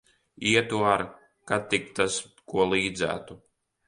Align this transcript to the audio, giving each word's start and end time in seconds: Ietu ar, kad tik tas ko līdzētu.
Ietu 0.51 0.79
ar, 0.93 1.03
kad 1.51 1.67
tik 1.73 1.85
tas 1.99 2.15
ko 2.53 2.65
līdzētu. 2.71 3.39